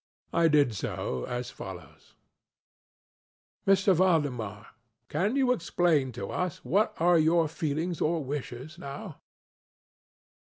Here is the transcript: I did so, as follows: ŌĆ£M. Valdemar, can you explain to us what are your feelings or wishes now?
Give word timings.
I 0.33 0.47
did 0.47 0.73
so, 0.73 1.25
as 1.25 1.51
follows: 1.51 2.15
ŌĆ£M. 3.67 3.93
Valdemar, 3.97 4.67
can 5.09 5.35
you 5.35 5.51
explain 5.51 6.11
to 6.13 6.31
us 6.31 6.65
what 6.65 6.95
are 6.99 7.19
your 7.19 7.47
feelings 7.47 8.01
or 8.01 8.23
wishes 8.23 8.79
now? 8.79 9.21